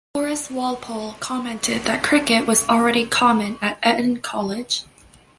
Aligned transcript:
Horace 0.15 0.49
Walpole 0.49 1.13
commented 1.19 1.83
that 1.83 2.01
cricket 2.01 2.47
was 2.47 2.67
already 2.67 3.05
"common" 3.05 3.59
at 3.61 3.77
Eton 3.85 4.17
College. 4.17 4.81